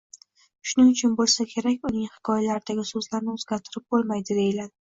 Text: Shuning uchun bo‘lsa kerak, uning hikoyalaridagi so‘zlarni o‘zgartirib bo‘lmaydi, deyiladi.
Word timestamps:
Shuning 0.71 0.87
uchun 0.93 1.13
bo‘lsa 1.19 1.45
kerak, 1.51 1.85
uning 1.91 2.07
hikoyalaridagi 2.15 2.89
so‘zlarni 2.95 3.33
o‘zgartirib 3.37 3.89
bo‘lmaydi, 3.97 4.43
deyiladi. 4.43 4.73